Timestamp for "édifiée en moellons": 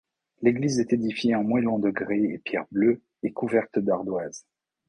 0.93-1.77